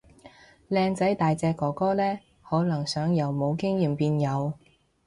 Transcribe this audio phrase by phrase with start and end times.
[0.67, 2.17] 靚仔大隻哥哥嚟，
[2.49, 4.53] 可能想由冇經驗變有